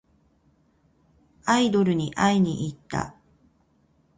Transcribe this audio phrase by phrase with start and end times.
[1.45, 3.15] アイドルに会いにいった。